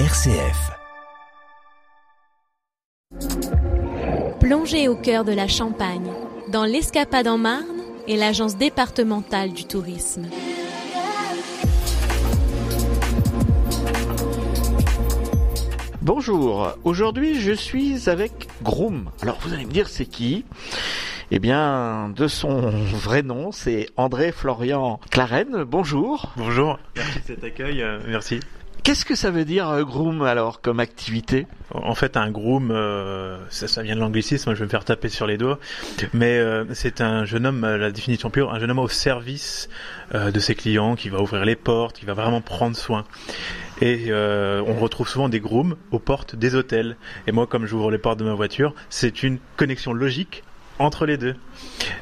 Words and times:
RCF. 0.00 0.72
Plongez 4.40 4.88
au 4.88 4.96
cœur 4.96 5.24
de 5.24 5.30
la 5.30 5.46
Champagne, 5.46 6.10
dans 6.50 6.64
l'Escapade 6.64 7.28
en 7.28 7.38
Marne 7.38 7.64
et 8.08 8.16
l'Agence 8.16 8.56
départementale 8.56 9.52
du 9.52 9.66
tourisme. 9.66 10.26
Bonjour, 16.02 16.72
aujourd'hui 16.82 17.40
je 17.40 17.52
suis 17.52 18.10
avec 18.10 18.48
Groom. 18.64 19.10
Alors 19.22 19.38
vous 19.42 19.54
allez 19.54 19.64
me 19.64 19.70
dire 19.70 19.88
c'est 19.88 20.06
qui? 20.06 20.44
Eh 21.30 21.38
bien, 21.38 22.10
de 22.16 22.26
son 22.26 22.70
vrai 22.70 23.22
nom, 23.22 23.52
c'est 23.52 23.86
André 23.96 24.32
Florian 24.32 24.98
Claren. 25.12 25.62
Bonjour. 25.62 26.32
Bonjour, 26.36 26.80
merci 26.96 27.20
de 27.20 27.24
cet 27.26 27.44
accueil, 27.44 27.80
euh, 27.80 28.00
merci. 28.08 28.40
Qu'est-ce 28.84 29.06
que 29.06 29.14
ça 29.14 29.30
veut 29.30 29.46
dire 29.46 29.70
euh, 29.70 29.82
Groom 29.82 30.20
alors 30.20 30.60
comme 30.60 30.78
activité? 30.78 31.46
En 31.72 31.94
fait, 31.94 32.18
un 32.18 32.30
groom, 32.30 32.70
euh, 32.70 33.38
ça, 33.48 33.82
vient 33.82 33.94
de 33.94 34.00
l'anglicisme, 34.00 34.52
je 34.52 34.58
vais 34.58 34.66
me 34.66 34.70
faire 34.70 34.84
taper 34.84 35.08
sur 35.08 35.26
les 35.26 35.38
doigts, 35.38 35.58
mais 36.12 36.36
euh, 36.36 36.66
c'est 36.74 37.00
un 37.00 37.24
jeune 37.24 37.46
homme, 37.46 37.64
euh, 37.64 37.78
la 37.78 37.90
définition 37.90 38.28
pure, 38.28 38.52
un 38.52 38.58
jeune 38.58 38.70
homme 38.70 38.78
au 38.78 38.88
service 38.88 39.70
de 40.12 40.38
ses 40.38 40.54
clients, 40.54 40.96
qui 40.96 41.08
va 41.08 41.20
ouvrir 41.22 41.46
les 41.46 41.56
portes, 41.56 41.98
qui 41.98 42.04
va 42.04 42.12
vraiment 42.12 42.42
prendre 42.42 42.76
soin. 42.76 43.04
Et 43.80 44.12
on 44.12 44.74
retrouve 44.74 45.08
souvent 45.08 45.30
des 45.30 45.40
grooms 45.40 45.76
aux 45.90 45.98
portes 45.98 46.36
des 46.36 46.54
hôtels. 46.54 46.96
Et 47.26 47.32
moi, 47.32 47.46
comme 47.46 47.64
j'ouvre 47.64 47.90
les 47.90 47.98
portes 47.98 48.18
de 48.18 48.24
ma 48.24 48.34
voiture, 48.34 48.74
c'est 48.90 49.22
une 49.22 49.38
connexion 49.56 49.94
logique 49.94 50.44
entre 50.78 51.06
les 51.06 51.16
deux. 51.16 51.34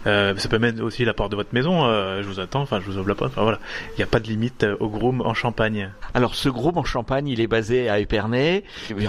Euh, 0.06 0.36
ça 0.36 0.48
peut 0.48 0.58
mettre 0.58 0.82
aussi 0.82 1.04
la 1.04 1.14
porte 1.14 1.30
de 1.30 1.36
votre 1.36 1.52
maison, 1.52 1.84
euh, 1.84 2.22
je 2.22 2.28
vous 2.28 2.40
attends, 2.40 2.62
enfin 2.62 2.80
je 2.80 2.90
vous 2.90 2.98
ouvre 2.98 3.08
la 3.08 3.14
porte, 3.14 3.32
enfin, 3.32 3.42
voilà. 3.42 3.58
Il 3.90 3.98
n'y 3.98 4.04
a 4.04 4.06
pas 4.06 4.20
de 4.20 4.28
limite 4.28 4.64
euh, 4.64 4.76
au 4.80 4.88
groom 4.88 5.20
en 5.20 5.34
Champagne. 5.34 5.90
Alors 6.14 6.34
ce 6.34 6.48
Groom 6.48 6.78
en 6.78 6.84
Champagne, 6.84 7.28
il 7.28 7.40
est 7.40 7.46
basé 7.46 7.88
à 7.88 7.98
Épernay. 7.98 8.64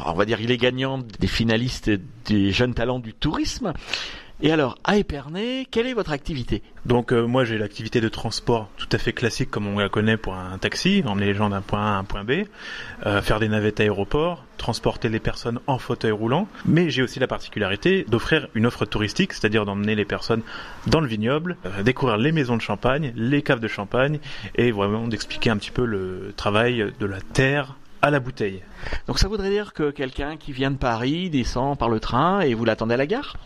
On 0.06 0.14
va 0.14 0.26
dire 0.26 0.42
il 0.42 0.52
est 0.52 0.58
gagnant 0.58 0.98
des 0.98 1.28
finalistes 1.28 1.92
des 2.26 2.52
jeunes 2.52 2.74
talents 2.74 3.00
du 3.00 3.14
tourisme. 3.14 3.74
Et 4.46 4.52
alors, 4.52 4.78
à 4.84 4.98
Épernay, 4.98 5.66
quelle 5.72 5.88
est 5.88 5.94
votre 5.94 6.12
activité? 6.12 6.64
Donc 6.86 7.14
euh, 7.14 7.26
moi 7.26 7.46
j'ai 7.46 7.58
l'activité 7.58 8.02
de 8.02 8.10
transport 8.10 8.70
tout 8.76 8.90
à 8.92 8.98
fait 8.98 9.14
classique 9.14 9.50
comme 9.50 9.68
on 9.68 9.80
la 9.80 9.88
connaît 9.88 10.18
pour 10.18 10.34
un 10.34 10.58
taxi, 10.58 11.02
emmener 11.06 11.28
les 11.28 11.34
gens 11.34 11.50
d'un 11.50 11.62
point 11.62 11.80
A 11.80 11.96
à 11.96 11.98
un 11.98 12.04
point 12.04 12.26
B, 12.26 12.44
euh, 13.06 13.22
faire 13.22 13.40
des 13.40 13.48
navettes 13.48 13.80
à 13.80 13.84
aéroport, 13.84 14.44
transporter 14.58 15.08
les 15.08 15.22
personnes 15.22 15.62
en 15.66 15.78
fauteuil 15.78 16.12
roulant, 16.12 16.50
mais 16.66 16.90
j'ai 16.90 17.04
aussi 17.04 17.22
la 17.22 17.28
particularité 17.28 18.06
d'offrir 18.10 18.50
une 18.54 18.66
offre 18.66 18.84
touristique, 18.84 19.32
c'est-à-dire 19.32 19.64
d'emmener 19.64 19.96
les 19.96 20.04
personnes 20.04 20.42
dans 20.88 21.00
le 21.00 21.08
vignoble, 21.08 21.56
euh, 21.66 21.82
découvrir 21.82 22.18
les 22.18 22.34
maisons 22.34 22.58
de 22.58 22.62
champagne, 22.62 23.14
les 23.16 23.44
caves 23.44 23.62
de 23.62 23.70
champagne, 23.70 24.20
et 24.56 24.74
vraiment 24.74 25.08
d'expliquer 25.08 25.52
un 25.52 25.58
petit 25.58 25.72
peu 25.72 25.86
le 25.86 26.34
travail 26.36 26.92
de 27.00 27.06
la 27.06 27.22
terre 27.22 27.78
à 28.02 28.12
la 28.12 28.20
bouteille. 28.20 28.62
Donc 29.08 29.20
ça 29.20 29.30
voudrait 29.30 29.52
dire 29.52 29.72
que 29.72 29.90
quelqu'un 29.90 30.36
qui 30.36 30.52
vient 30.52 30.72
de 30.72 30.76
Paris 30.76 31.30
descend 31.30 31.80
par 31.80 31.88
le 31.88 32.02
train 32.02 32.42
et 32.42 32.54
vous 32.54 32.66
l'attendez 32.66 32.96
à 32.96 32.98
la 32.98 33.08
gare? 33.08 33.38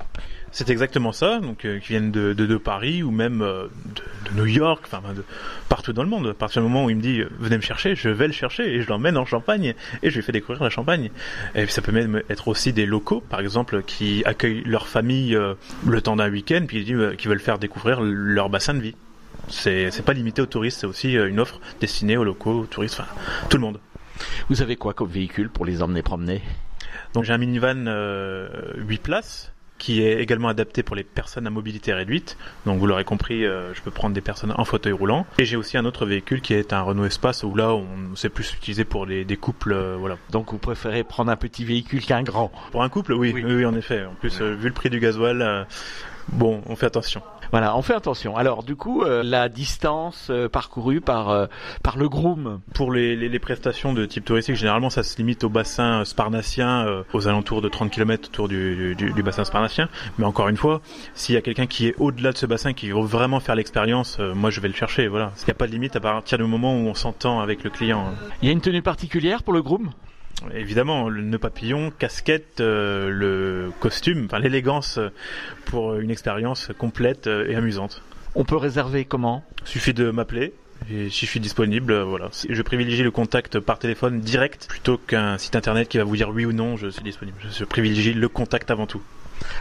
C'est 0.51 0.69
exactement 0.69 1.11
ça, 1.11 1.39
donc 1.39 1.65
euh, 1.65 1.79
qui 1.79 1.89
viennent 1.89 2.11
de, 2.11 2.33
de, 2.33 2.45
de 2.45 2.57
Paris 2.57 3.03
ou 3.03 3.11
même 3.11 3.41
euh, 3.41 3.67
de, 3.95 4.31
de 4.31 4.37
New 4.37 4.45
York, 4.45 4.83
enfin 4.85 5.01
de 5.13 5.23
partout 5.69 5.93
dans 5.93 6.03
le 6.03 6.09
monde. 6.09 6.27
À 6.27 6.33
partir 6.33 6.61
du 6.61 6.67
moment 6.67 6.85
où 6.85 6.89
il 6.89 6.95
me 6.95 7.01
dit 7.01 7.19
euh, 7.19 7.29
venez 7.37 7.57
me 7.57 7.61
chercher, 7.61 7.95
je 7.95 8.09
vais 8.09 8.27
le 8.27 8.33
chercher 8.33 8.63
et 8.63 8.81
je 8.81 8.87
l'emmène 8.87 9.17
en 9.17 9.25
Champagne 9.25 9.75
et 10.03 10.09
je 10.09 10.15
lui 10.15 10.23
fais 10.23 10.31
découvrir 10.31 10.63
la 10.63 10.69
Champagne. 10.69 11.11
Et 11.55 11.63
puis 11.63 11.71
ça 11.71 11.81
peut 11.81 11.91
même 11.91 12.21
être 12.29 12.47
aussi 12.47 12.73
des 12.73 12.85
locaux, 12.85 13.21
par 13.21 13.39
exemple, 13.39 13.83
qui 13.83 14.23
accueillent 14.25 14.63
leur 14.65 14.87
famille 14.87 15.35
euh, 15.35 15.53
le 15.85 16.01
temps 16.01 16.15
d'un 16.15 16.29
week-end, 16.29 16.65
puis 16.67 16.85
qui 16.85 16.93
euh, 16.95 17.15
qui 17.15 17.27
veulent 17.27 17.39
faire 17.39 17.59
découvrir 17.59 17.99
leur 18.01 18.49
bassin 18.49 18.73
de 18.73 18.79
vie. 18.79 18.95
C'est 19.49 19.91
c'est 19.91 20.03
pas 20.03 20.13
limité 20.13 20.41
aux 20.41 20.47
touristes, 20.47 20.79
c'est 20.79 20.87
aussi 20.87 21.13
une 21.13 21.39
offre 21.39 21.59
destinée 21.79 22.17
aux 22.17 22.23
locaux, 22.23 22.61
aux 22.61 22.65
touristes, 22.65 22.99
enfin 22.99 23.09
tout 23.49 23.57
le 23.57 23.61
monde. 23.61 23.79
Vous 24.49 24.61
avez 24.61 24.75
quoi 24.75 24.93
comme 24.93 25.09
véhicule 25.09 25.49
pour 25.49 25.65
les 25.65 25.81
emmener 25.81 26.01
promener? 26.01 26.41
Donc 27.13 27.23
j'ai 27.23 27.33
un 27.33 27.37
minivan 27.37 27.85
euh, 27.87 28.49
8 28.77 29.01
places 29.01 29.53
qui 29.77 30.01
est 30.01 30.19
également 30.21 30.47
adapté 30.47 30.81
pour 30.83 30.95
les 30.95 31.03
personnes 31.03 31.45
à 31.47 31.49
mobilité 31.49 31.93
réduite. 31.93 32.37
Donc 32.65 32.79
vous 32.79 32.87
l'aurez 32.87 33.03
compris, 33.03 33.45
euh, 33.45 33.73
je 33.73 33.81
peux 33.81 33.91
prendre 33.91 34.13
des 34.15 34.21
personnes 34.21 34.53
en 34.57 34.65
fauteuil 34.65 34.91
roulant. 34.93 35.25
Et 35.37 35.45
j'ai 35.45 35.55
aussi 35.55 35.77
un 35.77 35.85
autre 35.85 36.05
véhicule 36.05 36.41
qui 36.41 36.53
est 36.53 36.73
un 36.73 36.81
Renault 36.81 37.05
Espace 37.05 37.43
où 37.43 37.53
là 37.55 37.73
on 37.73 37.85
c'est 38.15 38.29
plus 38.29 38.53
utilisé 38.53 38.85
pour 38.85 39.05
les, 39.05 39.23
des 39.25 39.37
couples. 39.37 39.73
euh, 39.73 39.95
voilà. 39.99 40.17
Donc 40.31 40.51
vous 40.51 40.57
préférez 40.57 41.03
prendre 41.03 41.31
un 41.31 41.35
petit 41.35 41.63
véhicule 41.65 42.01
qu'un 42.03 42.23
grand 42.23 42.51
Pour 42.71 42.83
un 42.83 42.89
couple, 42.89 43.13
oui, 43.13 43.31
Oui. 43.33 43.65
en 43.65 43.75
effet. 43.75 44.05
En 44.05 44.13
plus, 44.15 44.41
euh, 44.41 44.55
vu 44.55 44.67
le 44.67 44.73
prix 44.73 44.89
du 44.89 44.99
gasoil, 44.99 45.67
bon, 46.29 46.61
on 46.67 46.75
fait 46.75 46.85
attention. 46.87 47.21
Voilà, 47.51 47.77
on 47.77 47.81
fait 47.81 47.93
attention. 47.93 48.35
Alors 48.35 48.63
du 48.63 48.75
coup, 48.75 49.03
euh, 49.03 49.23
la 49.23 49.49
distance 49.49 50.27
euh, 50.29 50.49
parcourue 50.49 51.01
par 51.01 51.29
euh, 51.29 51.45
par 51.83 51.97
le 51.97 52.09
groom, 52.09 52.59
Pour 52.73 52.91
les, 52.91 53.15
les, 53.15 53.29
les 53.29 53.39
prestations 53.39 53.93
de 53.93 54.05
type 54.05 54.25
touristique, 54.25 54.55
généralement 54.55 54.89
ça 54.89 55.03
se 55.03 55.17
limite 55.17 55.43
au 55.43 55.49
bassin 55.49 56.03
sparnacien, 56.05 57.03
aux 57.13 57.27
alentours 57.27 57.61
de 57.61 57.69
30 57.69 57.91
km 57.91 58.29
autour 58.29 58.47
du, 58.47 58.95
du, 58.95 59.11
du 59.11 59.23
bassin 59.23 59.43
sparnacien. 59.45 59.89
Mais 60.17 60.25
encore 60.25 60.49
une 60.49 60.57
fois, 60.57 60.81
s'il 61.13 61.35
y 61.35 61.37
a 61.37 61.41
quelqu'un 61.41 61.67
qui 61.67 61.87
est 61.87 61.95
au-delà 61.97 62.31
de 62.31 62.37
ce 62.37 62.45
bassin, 62.45 62.73
qui 62.73 62.89
veut 62.89 62.99
vraiment 63.01 63.39
faire 63.39 63.55
l'expérience, 63.55 64.19
moi 64.19 64.49
je 64.49 64.61
vais 64.61 64.67
le 64.67 64.73
chercher. 64.73 65.07
Voilà, 65.07 65.31
il 65.41 65.45
n'y 65.45 65.51
a 65.51 65.55
pas 65.55 65.67
de 65.67 65.71
limite 65.71 65.95
à 65.95 65.99
partir 65.99 66.37
du 66.37 66.43
moment 66.43 66.75
où 66.75 66.87
on 66.87 66.93
s'entend 66.93 67.39
avec 67.39 67.63
le 67.63 67.69
client. 67.69 68.05
il 68.41 68.47
y 68.47 68.49
a 68.49 68.53
une 68.53 68.61
tenue 68.61 68.81
particulière 68.81 69.43
pour 69.43 69.53
le 69.53 69.61
groom? 69.61 69.91
Évidemment, 70.53 71.09
le 71.09 71.21
nœud 71.21 71.39
papillon, 71.39 71.91
casquette, 71.97 72.59
euh, 72.59 73.09
le 73.09 73.71
costume, 73.79 74.25
enfin 74.25 74.39
l'élégance 74.39 74.99
pour 75.65 75.95
une 75.95 76.11
expérience 76.11 76.69
complète 76.77 77.27
euh, 77.27 77.49
et 77.49 77.55
amusante. 77.55 78.03
On 78.35 78.45
peut 78.45 78.55
réserver 78.55 79.05
comment? 79.05 79.43
Suffit 79.63 79.93
de 79.93 80.11
m'appeler. 80.11 80.53
Et 80.91 81.09
si 81.09 81.25
je 81.25 81.31
suis 81.31 81.39
disponible, 81.39 81.91
euh, 81.91 82.03
voilà. 82.03 82.29
Je 82.47 82.61
privilégie 82.61 83.01
le 83.01 83.09
contact 83.09 83.59
par 83.59 83.79
téléphone 83.79 84.19
direct 84.19 84.67
plutôt 84.69 84.97
qu'un 84.97 85.37
site 85.39 85.55
internet 85.55 85.89
qui 85.89 85.97
va 85.97 86.03
vous 86.03 86.15
dire 86.15 86.29
oui 86.29 86.45
ou 86.45 86.53
non, 86.53 86.77
je 86.77 86.87
suis 86.87 87.03
disponible. 87.03 87.37
Je 87.51 87.65
privilégie 87.65 88.13
le 88.13 88.29
contact 88.29 88.69
avant 88.69 88.85
tout. 88.85 89.01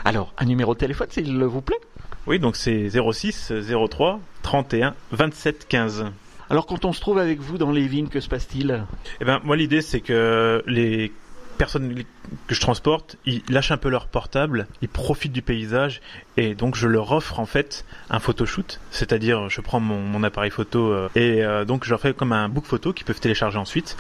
Alors, 0.05 0.35
un 0.37 0.45
numéro 0.45 0.75
de 0.75 0.79
téléphone 0.79 1.09
s'il 1.11 1.43
vous 1.43 1.63
plaît? 1.63 1.81
Oui, 2.27 2.39
donc 2.39 2.57
c'est 2.57 2.91
06 2.91 3.53
03 3.91 4.21
31 4.43 4.95
27 5.13 5.67
15. 5.69 6.07
Alors 6.49 6.67
quand 6.67 6.84
on 6.84 6.93
se 6.93 7.01
trouve 7.01 7.19
avec 7.19 7.41
vous 7.41 7.59
dans 7.59 7.73
les 7.73 7.87
vignes, 7.87 8.09
que 8.09 8.21
se 8.21 8.29
passe-t-il? 8.29 8.84
Eh 9.21 9.25
ben, 9.25 9.41
moi, 9.45 9.57
l'idée, 9.57 9.83
c'est 9.83 10.01
que 10.01 10.62
les 10.67 11.12
personnes 11.57 12.05
que 12.47 12.55
je 12.55 12.61
transporte, 12.61 13.17
ils 13.25 13.43
lâchent 13.49 13.71
un 13.71 13.77
peu 13.77 13.89
leur 13.89 14.07
portable, 14.07 14.67
ils 14.83 14.89
profitent 14.89 15.33
du 15.33 15.43
paysage, 15.43 16.01
et 16.37 16.55
donc 16.55 16.77
je 16.77 16.87
leur 16.87 17.12
offre 17.12 17.41
en 17.41 17.47
fait 17.47 17.84
un 18.11 18.19
photoshoot, 18.19 18.81
c'est-à-dire 18.91 19.49
je 19.49 19.61
prends 19.61 19.81
mon, 19.81 20.23
appareil 20.23 20.51
photo 20.51 20.93
euh, 20.93 21.09
et 21.15 21.45
euh, 21.45 21.65
donc 21.65 21.84
je 21.84 21.91
leur 21.91 22.01
fais 22.01 22.12
comme 22.12 22.33
un 22.33 22.49
book 22.49 22.65
photo 22.65 22.93
qu'ils 22.93 23.07
peuvent 23.07 23.21
télécharger 23.21 23.59
ensuite. 23.59 23.97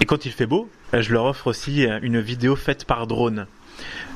Et 0.00 0.04
quand 0.04 0.24
il 0.24 0.32
fait 0.32 0.46
beau, 0.46 0.70
euh, 0.94 1.02
je 1.02 1.12
leur 1.12 1.24
offre 1.24 1.48
aussi 1.48 1.84
une 2.02 2.20
vidéo 2.20 2.56
faite 2.56 2.84
par 2.84 3.06
drone. 3.06 3.46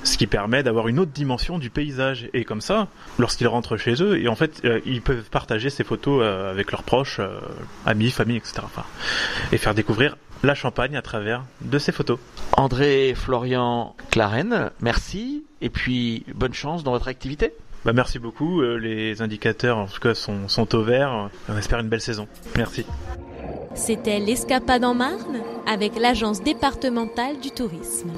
Ce 0.04 0.16
qui 0.16 0.26
permet 0.26 0.62
d'avoir 0.62 0.88
une 0.88 0.98
autre 0.98 1.10
dimension 1.12 1.58
du 1.58 1.70
paysage. 1.70 2.28
Et 2.32 2.44
comme 2.44 2.60
ça, 2.60 2.88
lorsqu'ils 3.18 3.48
rentrent 3.48 3.76
chez 3.76 4.02
eux, 4.02 4.18
et 4.18 4.28
en 4.28 4.36
fait, 4.36 4.62
euh, 4.64 4.80
ils 4.86 5.02
peuvent 5.02 5.28
partager 5.30 5.70
ces 5.70 5.84
photos 5.84 6.20
euh, 6.22 6.50
avec 6.50 6.70
leurs 6.72 6.82
proches, 6.82 7.18
euh, 7.18 7.38
amis, 7.84 8.10
famille, 8.10 8.36
etc. 8.36 8.62
Enfin, 8.62 8.84
et 9.52 9.58
faire 9.58 9.74
découvrir 9.74 10.16
la 10.42 10.54
Champagne 10.54 10.96
à 10.96 11.02
travers 11.02 11.44
de 11.62 11.78
ces 11.78 11.92
photos. 11.92 12.18
André 12.52 13.14
Florian 13.16 13.96
Claren, 14.10 14.70
merci 14.80 15.44
et 15.60 15.70
puis 15.70 16.24
bonne 16.34 16.54
chance 16.54 16.84
dans 16.84 16.92
votre 16.92 17.08
activité. 17.08 17.52
Bah, 17.84 17.92
merci 17.92 18.18
beaucoup. 18.18 18.62
les 18.62 19.22
indicateurs, 19.22 19.78
en 19.78 19.86
tout 19.86 20.00
cas, 20.00 20.14
sont, 20.14 20.48
sont 20.48 20.74
au 20.74 20.82
vert. 20.82 21.30
On 21.48 21.56
espère 21.56 21.78
une 21.78 21.88
belle 21.88 22.00
saison. 22.00 22.28
Merci. 22.56 22.84
C'était 23.76 24.18
l'Escapade 24.18 24.84
en 24.84 24.94
Marne 24.94 25.40
avec 25.66 25.98
l'Agence 25.98 26.42
départementale 26.42 27.38
du 27.40 27.50
tourisme. 27.50 28.10